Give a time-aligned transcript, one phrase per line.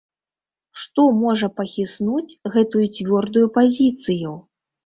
[0.85, 4.37] Што можа пахіснуць гэтую цвёрдую пазіцыю?